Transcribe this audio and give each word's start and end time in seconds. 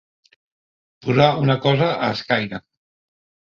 Posar 1.09 1.27
una 1.43 1.59
cosa 1.67 1.91
a 1.91 2.11
escaire. 2.17 2.63